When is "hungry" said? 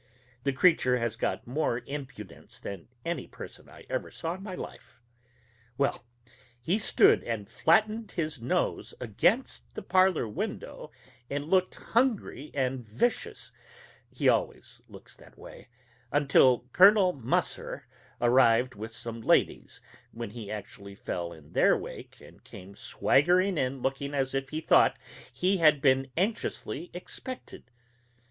11.75-12.49